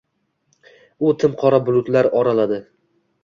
[1.09, 2.61] U timqora bulutlar oraladi.